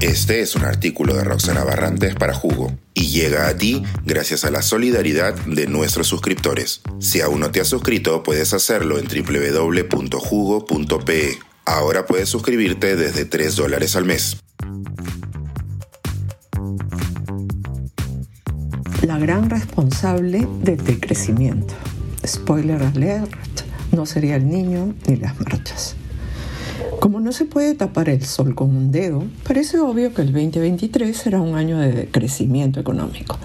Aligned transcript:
Este 0.00 0.40
es 0.40 0.56
un 0.56 0.64
artículo 0.64 1.14
de 1.14 1.24
Roxana 1.24 1.62
Barrantes 1.62 2.14
para 2.14 2.32
Jugo 2.32 2.72
y 2.94 3.08
llega 3.08 3.48
a 3.48 3.58
ti 3.58 3.82
gracias 4.06 4.46
a 4.46 4.50
la 4.50 4.62
solidaridad 4.62 5.34
de 5.44 5.66
nuestros 5.66 6.06
suscriptores. 6.06 6.80
Si 7.00 7.20
aún 7.20 7.40
no 7.40 7.50
te 7.50 7.60
has 7.60 7.68
suscrito, 7.68 8.22
puedes 8.22 8.54
hacerlo 8.54 8.98
en 8.98 9.06
www.jugo.pe. 9.06 10.18
Ahora 11.66 12.06
puedes 12.06 12.30
suscribirte 12.30 12.96
desde 12.96 13.26
3 13.26 13.56
dólares 13.56 13.94
al 13.94 14.06
mes. 14.06 14.38
La 19.02 19.18
gran 19.18 19.50
responsable 19.50 20.48
del 20.62 20.82
decrecimiento. 20.82 21.74
Spoiler 22.26 22.82
alert, 22.82 23.34
no 23.92 24.06
sería 24.06 24.36
el 24.36 24.48
niño 24.48 24.94
ni 25.06 25.16
las 25.16 25.38
marchas. 25.38 25.94
Como 27.00 27.18
no 27.18 27.32
se 27.32 27.46
puede 27.46 27.74
tapar 27.74 28.10
el 28.10 28.22
sol 28.26 28.54
con 28.54 28.76
un 28.76 28.92
dedo, 28.92 29.24
parece 29.42 29.78
obvio 29.78 30.12
que 30.12 30.20
el 30.20 30.34
2023 30.34 31.16
será 31.16 31.40
un 31.40 31.54
año 31.54 31.78
de 31.78 32.08
crecimiento 32.10 32.78
económico. 32.78 33.38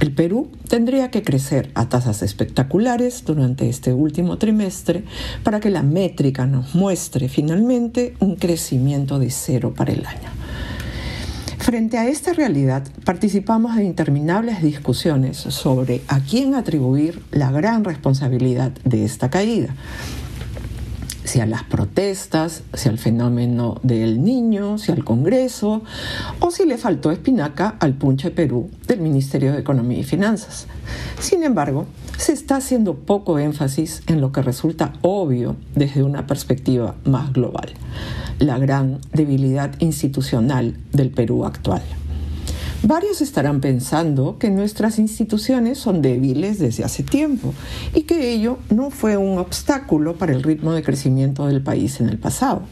El 0.00 0.12
Perú 0.12 0.50
tendría 0.66 1.08
que 1.08 1.22
crecer 1.22 1.70
a 1.74 1.88
tasas 1.88 2.20
espectaculares 2.22 3.24
durante 3.24 3.68
este 3.68 3.92
último 3.92 4.38
trimestre 4.38 5.04
para 5.44 5.60
que 5.60 5.70
la 5.70 5.84
métrica 5.84 6.46
nos 6.46 6.74
muestre 6.74 7.28
finalmente 7.28 8.16
un 8.18 8.34
crecimiento 8.34 9.20
de 9.20 9.30
cero 9.30 9.72
para 9.76 9.92
el 9.92 10.04
año. 10.04 10.28
Frente 11.58 11.96
a 11.96 12.08
esta 12.08 12.32
realidad, 12.32 12.82
participamos 13.04 13.76
en 13.76 13.86
interminables 13.86 14.62
discusiones 14.62 15.36
sobre 15.36 16.02
a 16.08 16.18
quién 16.18 16.56
atribuir 16.56 17.22
la 17.30 17.52
gran 17.52 17.84
responsabilidad 17.84 18.72
de 18.84 19.04
esta 19.04 19.30
caída 19.30 19.76
si 21.30 21.38
a 21.38 21.46
las 21.46 21.62
protestas, 21.62 22.64
si 22.74 22.88
al 22.88 22.98
fenómeno 22.98 23.78
del 23.84 24.24
niño, 24.24 24.78
si 24.78 24.90
al 24.90 25.04
Congreso, 25.04 25.82
o 26.40 26.50
si 26.50 26.66
le 26.66 26.76
faltó 26.76 27.12
espinaca 27.12 27.76
al 27.78 27.94
Punche 27.94 28.32
Perú 28.32 28.68
del 28.88 29.00
Ministerio 29.00 29.52
de 29.52 29.60
Economía 29.60 29.98
y 29.98 30.02
Finanzas. 30.02 30.66
Sin 31.20 31.44
embargo, 31.44 31.86
se 32.18 32.32
está 32.32 32.56
haciendo 32.56 32.96
poco 32.96 33.38
énfasis 33.38 34.02
en 34.08 34.20
lo 34.20 34.32
que 34.32 34.42
resulta 34.42 34.94
obvio 35.02 35.54
desde 35.76 36.02
una 36.02 36.26
perspectiva 36.26 36.96
más 37.04 37.32
global, 37.32 37.74
la 38.40 38.58
gran 38.58 38.98
debilidad 39.12 39.70
institucional 39.78 40.78
del 40.90 41.10
Perú 41.10 41.44
actual. 41.44 41.82
Varios 42.82 43.20
estarán 43.20 43.60
pensando 43.60 44.38
que 44.38 44.50
nuestras 44.50 44.98
instituciones 44.98 45.78
son 45.78 46.00
débiles 46.00 46.58
desde 46.58 46.82
hace 46.82 47.02
tiempo 47.02 47.52
y 47.94 48.02
que 48.02 48.32
ello 48.32 48.58
no 48.70 48.90
fue 48.90 49.18
un 49.18 49.38
obstáculo 49.38 50.16
para 50.16 50.32
el 50.32 50.42
ritmo 50.42 50.72
de 50.72 50.82
crecimiento 50.82 51.46
del 51.46 51.62
país 51.62 52.00
en 52.00 52.08
el 52.08 52.18
pasado. 52.18 52.62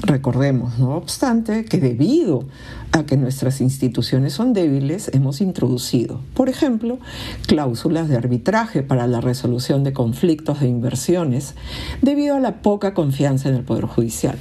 Recordemos, 0.00 0.78
no 0.78 0.96
obstante, 0.96 1.64
que 1.64 1.78
debido 1.78 2.44
a 2.92 3.04
que 3.04 3.16
nuestras 3.16 3.60
instituciones 3.60 4.32
son 4.32 4.52
débiles, 4.52 5.10
hemos 5.12 5.40
introducido, 5.40 6.20
por 6.34 6.48
ejemplo, 6.48 6.98
cláusulas 7.46 8.08
de 8.08 8.16
arbitraje 8.16 8.82
para 8.82 9.08
la 9.08 9.20
resolución 9.20 9.82
de 9.82 9.92
conflictos 9.92 10.60
de 10.60 10.68
inversiones 10.68 11.54
debido 12.00 12.36
a 12.36 12.40
la 12.40 12.62
poca 12.62 12.94
confianza 12.94 13.48
en 13.48 13.56
el 13.56 13.64
Poder 13.64 13.86
Judicial. 13.86 14.38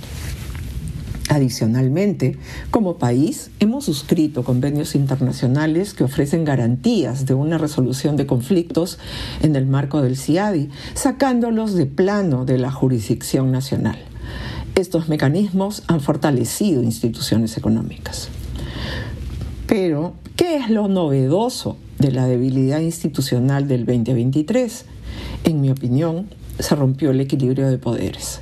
Adicionalmente, 1.32 2.38
como 2.72 2.98
país, 2.98 3.52
hemos 3.62 3.86
suscrito 3.86 4.44
convenios 4.44 4.96
internacionales 4.96 5.94
que 5.94 6.04
ofrecen 6.04 6.44
garantías 6.44 7.26
de 7.26 7.34
una 7.34 7.58
resolución 7.58 8.18
de 8.18 8.26
conflictos 8.26 9.00
en 9.42 9.56
el 9.56 9.66
marco 9.66 10.02
del 10.02 10.18
CIADI, 10.18 10.68
sacándolos 10.94 11.74
de 11.76 11.86
plano 11.86 12.44
de 12.44 12.58
la 12.58 12.70
jurisdicción 12.70 13.50
nacional. 13.50 13.98
Estos 14.76 15.08
mecanismos 15.08 15.84
han 15.88 16.02
fortalecido 16.02 16.84
instituciones 16.84 17.56
económicas. 17.56 18.28
Pero, 19.68 20.16
¿qué 20.36 20.58
es 20.58 20.70
lo 20.70 20.90
novedoso 20.90 21.78
de 21.98 22.12
la 22.12 22.28
debilidad 22.28 22.82
institucional 22.82 23.70
del 23.70 23.86
2023? 23.86 24.84
En 25.46 25.62
mi 25.62 25.70
opinión, 25.70 26.28
se 26.60 26.76
rompió 26.76 27.12
el 27.12 27.22
equilibrio 27.22 27.70
de 27.70 27.78
poderes. 27.78 28.42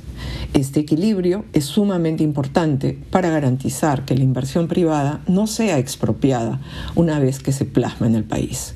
Este 0.60 0.80
equilibrio 0.80 1.46
es 1.54 1.64
sumamente 1.64 2.22
importante 2.22 2.98
para 3.10 3.30
garantizar 3.30 4.04
que 4.04 4.14
la 4.14 4.24
inversión 4.24 4.68
privada 4.68 5.22
no 5.26 5.46
sea 5.46 5.78
expropiada 5.78 6.60
una 6.94 7.18
vez 7.18 7.38
que 7.38 7.50
se 7.50 7.64
plasma 7.64 8.06
en 8.06 8.14
el 8.14 8.24
país. 8.24 8.74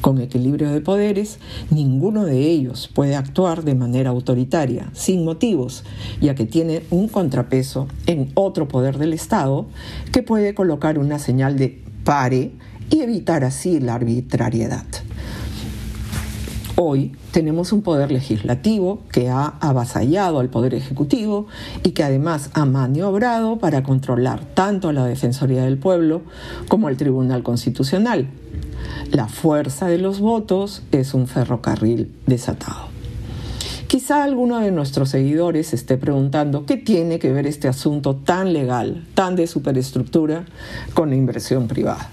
Con 0.00 0.18
equilibrio 0.18 0.70
de 0.70 0.80
poderes, 0.80 1.38
ninguno 1.70 2.24
de 2.24 2.38
ellos 2.38 2.88
puede 2.94 3.16
actuar 3.16 3.64
de 3.64 3.74
manera 3.74 4.08
autoritaria, 4.08 4.88
sin 4.94 5.26
motivos, 5.26 5.84
ya 6.22 6.34
que 6.34 6.46
tiene 6.46 6.84
un 6.88 7.06
contrapeso 7.06 7.86
en 8.06 8.30
otro 8.32 8.66
poder 8.66 8.96
del 8.96 9.12
Estado 9.12 9.66
que 10.12 10.22
puede 10.22 10.54
colocar 10.54 10.98
una 10.98 11.18
señal 11.18 11.58
de 11.58 11.82
pare 12.02 12.52
y 12.88 13.00
evitar 13.00 13.44
así 13.44 13.78
la 13.78 13.96
arbitrariedad. 13.96 14.86
Hoy 16.78 17.12
tenemos 17.30 17.72
un 17.72 17.80
poder 17.80 18.12
legislativo 18.12 19.00
que 19.10 19.30
ha 19.30 19.54
avasallado 19.60 20.40
al 20.40 20.50
poder 20.50 20.74
ejecutivo 20.74 21.46
y 21.82 21.92
que 21.92 22.04
además 22.04 22.50
ha 22.52 22.66
maniobrado 22.66 23.58
para 23.58 23.82
controlar 23.82 24.44
tanto 24.44 24.90
a 24.90 24.92
la 24.92 25.06
Defensoría 25.06 25.64
del 25.64 25.78
Pueblo 25.78 26.20
como 26.68 26.88
al 26.88 26.98
Tribunal 26.98 27.42
Constitucional. 27.42 28.28
La 29.10 29.26
fuerza 29.26 29.86
de 29.86 29.96
los 29.96 30.20
votos 30.20 30.82
es 30.92 31.14
un 31.14 31.28
ferrocarril 31.28 32.12
desatado. 32.26 32.88
Quizá 33.86 34.22
alguno 34.22 34.58
de 34.58 34.70
nuestros 34.70 35.08
seguidores 35.08 35.72
esté 35.72 35.96
preguntando 35.96 36.66
qué 36.66 36.76
tiene 36.76 37.18
que 37.18 37.32
ver 37.32 37.46
este 37.46 37.68
asunto 37.68 38.16
tan 38.16 38.52
legal, 38.52 39.06
tan 39.14 39.34
de 39.34 39.46
superestructura, 39.46 40.44
con 40.92 41.08
la 41.08 41.16
inversión 41.16 41.68
privada. 41.68 42.10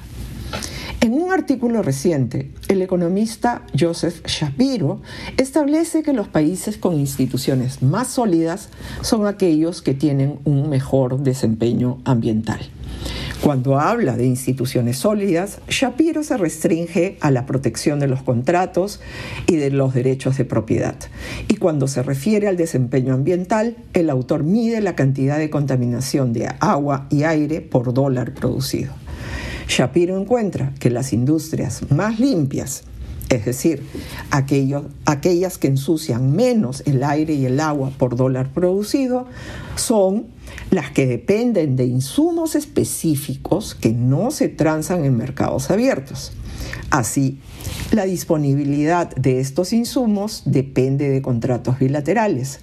En 1.04 1.16
un 1.16 1.34
artículo 1.34 1.82
reciente, 1.82 2.50
el 2.70 2.82
economista 2.82 3.64
Joseph 3.78 4.26
Shapiro 4.26 5.02
establece 5.36 6.02
que 6.02 6.14
los 6.14 6.30
países 6.30 6.78
con 6.78 6.94
instituciones 6.98 7.84
más 7.84 8.08
sólidas 8.08 8.70
son 9.02 9.28
aquellos 9.28 9.82
que 9.82 9.94
tienen 9.94 10.40
un 10.46 10.70
mejor 10.70 11.20
desempeño 11.20 12.00
ambiental. 12.06 12.62
Cuando 13.42 13.82
habla 13.82 14.16
de 14.16 14.26
instituciones 14.26 14.96
sólidas, 14.98 15.60
Shapiro 15.68 16.24
se 16.24 16.38
restringe 16.38 17.18
a 17.20 17.32
la 17.32 17.46
protección 17.46 18.00
de 18.00 18.08
los 18.08 18.24
contratos 18.24 19.02
y 19.46 19.58
de 19.58 19.72
los 19.72 19.94
derechos 19.94 20.38
de 20.38 20.46
propiedad. 20.46 20.96
Y 21.50 21.58
cuando 21.58 21.90
se 21.90 22.02
refiere 22.02 22.48
al 22.48 22.56
desempeño 22.56 23.14
ambiental, 23.14 23.76
el 23.92 24.10
autor 24.10 24.44
mide 24.44 24.80
la 24.80 24.96
cantidad 24.96 25.38
de 25.38 25.50
contaminación 25.50 26.32
de 26.32 26.48
agua 26.62 27.08
y 27.10 27.24
aire 27.24 27.60
por 27.60 27.94
dólar 27.94 28.34
producido. 28.34 29.03
Shapiro 29.68 30.20
encuentra 30.20 30.74
que 30.80 30.90
las 30.90 31.14
industrias 31.14 31.92
más 31.92 32.20
limpias, 32.20 32.84
es 33.30 33.46
decir, 33.46 33.84
aquellas 34.30 35.58
que 35.58 35.68
ensucian 35.68 36.36
menos 36.36 36.84
el 36.86 37.04
aire 37.04 37.34
y 37.34 37.46
el 37.46 37.60
agua 37.60 37.92
por 37.98 38.16
dólar 38.16 38.54
producido, 38.54 39.28
son 39.76 40.28
las 40.70 40.92
que 40.92 41.08
dependen 41.08 41.76
de 41.76 41.86
insumos 41.86 42.56
específicos 42.56 43.76
que 43.76 43.92
no 43.92 44.30
se 44.32 44.50
transan 44.50 45.04
en 45.06 45.18
mercados 45.18 45.72
abiertos. 45.72 46.34
Así, 46.92 47.40
la 47.92 48.06
disponibilidad 48.06 49.16
de 49.16 49.40
estos 49.40 49.74
insumos 49.74 50.44
depende 50.46 51.10
de 51.10 51.22
contratos 51.22 51.80
bilaterales, 51.80 52.60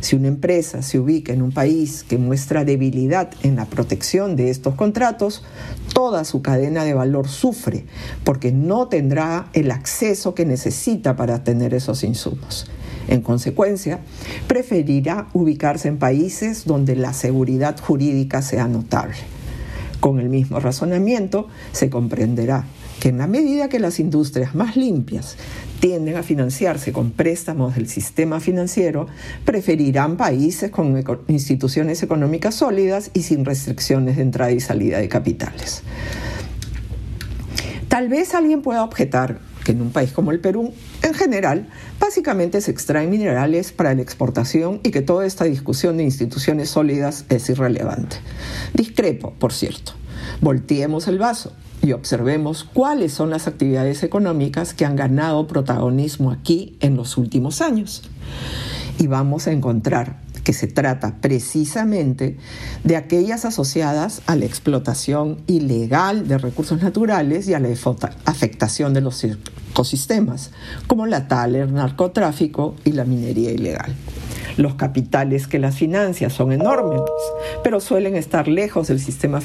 si 0.00 0.16
una 0.16 0.28
empresa 0.28 0.82
se 0.82 0.98
ubica 0.98 1.32
en 1.32 1.42
un 1.42 1.52
país 1.52 2.04
que 2.08 2.18
muestra 2.18 2.64
debilidad 2.64 3.30
en 3.42 3.56
la 3.56 3.66
protección 3.66 4.36
de 4.36 4.50
estos 4.50 4.74
contratos, 4.74 5.44
toda 5.92 6.24
su 6.24 6.42
cadena 6.42 6.84
de 6.84 6.94
valor 6.94 7.28
sufre 7.28 7.84
porque 8.24 8.52
no 8.52 8.88
tendrá 8.88 9.48
el 9.52 9.70
acceso 9.70 10.34
que 10.34 10.44
necesita 10.44 11.16
para 11.16 11.44
tener 11.44 11.74
esos 11.74 12.04
insumos. 12.04 12.66
En 13.08 13.22
consecuencia, 13.22 14.00
preferirá 14.46 15.28
ubicarse 15.32 15.88
en 15.88 15.98
países 15.98 16.66
donde 16.66 16.94
la 16.94 17.14
seguridad 17.14 17.78
jurídica 17.80 18.42
sea 18.42 18.68
notable. 18.68 19.16
Con 20.00 20.20
el 20.20 20.28
mismo 20.28 20.60
razonamiento, 20.60 21.48
se 21.72 21.90
comprenderá 21.90 22.66
que 23.00 23.08
en 23.08 23.18
la 23.18 23.26
medida 23.26 23.68
que 23.68 23.78
las 23.78 23.98
industrias 23.98 24.54
más 24.54 24.76
limpias 24.76 25.36
tienden 25.80 26.16
a 26.16 26.22
financiarse 26.22 26.92
con 26.92 27.10
préstamos 27.10 27.74
del 27.74 27.88
sistema 27.88 28.40
financiero, 28.40 29.06
preferirán 29.44 30.16
países 30.16 30.70
con 30.70 31.02
instituciones 31.28 32.02
económicas 32.02 32.56
sólidas 32.56 33.10
y 33.14 33.22
sin 33.22 33.44
restricciones 33.44 34.16
de 34.16 34.22
entrada 34.22 34.52
y 34.52 34.60
salida 34.60 34.98
de 34.98 35.08
capitales. 35.08 35.82
Tal 37.88 38.08
vez 38.08 38.34
alguien 38.34 38.62
pueda 38.62 38.84
objetar 38.84 39.40
que 39.64 39.72
en 39.72 39.82
un 39.82 39.90
país 39.90 40.12
como 40.12 40.30
el 40.30 40.40
Perú, 40.40 40.72
en 41.02 41.14
general, 41.14 41.68
básicamente 42.00 42.60
se 42.60 42.70
extraen 42.70 43.10
minerales 43.10 43.72
para 43.72 43.94
la 43.94 44.02
exportación 44.02 44.80
y 44.82 44.90
que 44.90 45.02
toda 45.02 45.26
esta 45.26 45.44
discusión 45.44 45.96
de 45.96 46.04
instituciones 46.04 46.70
sólidas 46.70 47.24
es 47.28 47.48
irrelevante. 47.50 48.16
Discrepo, 48.74 49.34
por 49.38 49.52
cierto. 49.52 49.92
Volteemos 50.40 51.08
el 51.08 51.18
vaso 51.18 51.52
y 51.82 51.92
observemos 51.92 52.64
cuáles 52.64 53.12
son 53.12 53.30
las 53.30 53.46
actividades 53.46 54.02
económicas 54.02 54.74
que 54.74 54.84
han 54.84 54.96
ganado 54.96 55.46
protagonismo 55.46 56.30
aquí 56.30 56.76
en 56.80 56.96
los 56.96 57.16
últimos 57.16 57.60
años. 57.60 58.02
Y 58.98 59.06
vamos 59.06 59.46
a 59.46 59.52
encontrar 59.52 60.20
que 60.48 60.52
se 60.54 60.66
trata 60.66 61.16
precisamente 61.20 62.38
de 62.82 62.96
aquellas 62.96 63.44
asociadas 63.44 64.22
a 64.26 64.34
la 64.34 64.46
explotación 64.46 65.42
ilegal 65.46 66.26
de 66.26 66.38
recursos 66.38 66.80
naturales 66.80 67.46
y 67.48 67.54
a 67.54 67.60
la 67.60 67.68
afectación 68.24 68.94
de 68.94 69.02
los 69.02 69.22
ecosistemas, 69.24 70.50
como 70.86 71.04
la 71.04 71.28
tal, 71.28 71.54
el 71.54 71.74
narcotráfico 71.74 72.76
y 72.86 72.92
la 72.92 73.04
minería 73.04 73.50
ilegal. 73.50 73.94
Los 74.58 74.74
capitales 74.74 75.46
que 75.46 75.58
las 75.58 75.76
financian 75.76 76.30
son 76.30 76.52
enormes, 76.52 77.00
pero 77.64 77.80
suelen 77.80 78.14
estar 78.14 78.48
lejos 78.48 78.88
del 78.88 79.00
sistema 79.00 79.40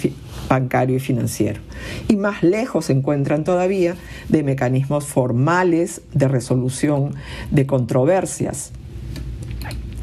bancario 0.50 0.98
y 0.98 1.00
financiero. 1.00 1.62
Y 2.10 2.18
más 2.18 2.44
lejos 2.44 2.86
se 2.86 2.94
encuentran 2.94 3.46
todavía 3.46 3.96
de 4.28 4.44
mecanismos 4.44 5.06
formales 5.06 6.02
de 6.14 6.28
resolución 6.28 7.16
de 7.52 7.66
controversias 7.66 8.72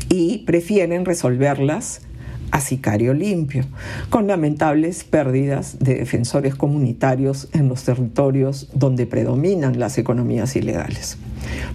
y 0.09 0.39
prefieren 0.39 1.05
resolverlas 1.05 2.03
a 2.51 2.61
sicario 2.61 3.15
limpio, 3.15 3.65
con 4.11 4.27
lamentables 4.27 5.05
pérdidas 5.05 5.79
de 5.79 5.95
defensores 5.95 6.55
comunitarios 6.55 7.49
en 7.53 7.69
los 7.69 7.85
territorios 7.85 8.69
donde 8.75 9.07
predominan 9.07 9.79
las 9.79 9.99
economías 9.99 10.57
ilegales. 10.57 11.17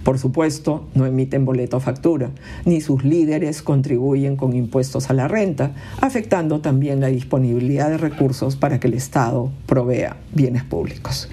Por 0.04 0.18
supuesto, 0.18 0.86
no 0.94 1.06
emiten 1.06 1.44
boleto 1.44 1.80
factura, 1.80 2.30
ni 2.64 2.80
sus 2.80 3.04
líderes 3.04 3.62
contribuyen 3.62 4.36
con 4.36 4.54
impuestos 4.54 5.10
a 5.10 5.14
la 5.14 5.28
renta, 5.28 5.72
afectando 6.00 6.60
también 6.60 7.00
la 7.00 7.08
disponibilidad 7.08 7.90
de 7.90 7.98
recursos 7.98 8.56
para 8.56 8.80
que 8.80 8.88
el 8.88 8.94
Estado 8.94 9.50
provea 9.66 10.16
bienes 10.32 10.64
públicos. 10.64 11.28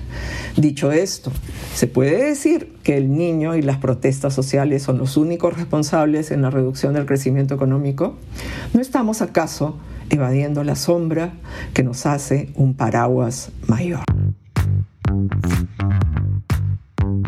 Dicho 0.57 0.91
esto, 0.91 1.31
¿se 1.74 1.88
puede 1.88 2.24
decir 2.24 2.74
que 2.83 2.97
el 2.97 3.12
niño 3.12 3.56
y 3.56 3.62
las 3.62 3.77
protestas 3.77 4.33
sociales 4.33 4.83
son 4.83 4.97
los 4.97 5.18
únicos 5.18 5.56
responsables 5.56 6.31
en 6.31 6.41
la 6.41 6.50
reducción 6.50 6.94
del 6.94 7.06
crecimiento 7.06 7.56
económico? 7.56 8.15
¿No 8.74 8.81
estamos 8.81 9.21
acaso 9.21 9.77
evadiendo 10.09 10.63
la 10.63 10.75
sombra 10.75 11.33
que 11.74 11.83
nos 11.83 12.06
hace 12.06 12.50
un 12.56 12.75
paraguas 12.75 13.51
mayor? 13.68 14.01